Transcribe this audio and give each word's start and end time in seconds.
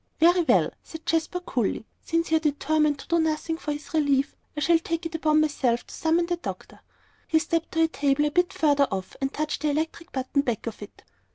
"Very 0.19 0.41
well," 0.41 0.71
said 0.81 1.05
Jasper, 1.05 1.39
coolly, 1.41 1.85
"since 2.03 2.31
you 2.31 2.37
are 2.37 2.39
determined 2.39 2.97
to 2.97 3.07
do 3.07 3.19
nothing 3.19 3.55
for 3.59 3.71
his 3.71 3.93
relief, 3.93 4.35
I 4.57 4.59
shall 4.61 4.79
take 4.79 5.05
it 5.05 5.13
upon 5.13 5.41
myself 5.41 5.85
to 5.85 5.93
summon 5.93 6.25
the 6.25 6.37
doctor." 6.37 6.79
He 7.27 7.37
stepped 7.37 7.73
to 7.73 7.83
a 7.83 7.87
table 7.87 8.25
a 8.25 8.31
bit 8.31 8.51
further 8.51 8.87
off, 8.89 9.15
and 9.21 9.31
touched 9.31 9.61
the 9.61 9.69
electric 9.69 10.11
button 10.11 10.41
back 10.41 10.65
of 10.65 10.81
it. 10.81 11.03